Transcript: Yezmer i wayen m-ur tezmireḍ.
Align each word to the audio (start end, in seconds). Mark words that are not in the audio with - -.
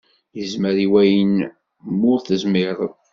Yezmer 0.37 0.77
i 0.85 0.87
wayen 0.91 1.35
m-ur 1.99 2.19
tezmireḍ. 2.27 2.93